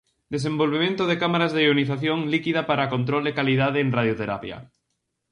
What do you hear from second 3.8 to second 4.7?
en radioterapia.